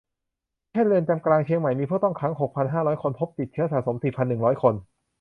[0.71, 4.75] เช่น เรือนจำกลางเชียงใหม่ มีผู้ต้องขังหกพันห้าร้อยคน พบติดเชื้อสะสมสี่พันหนึ่งร้อยคน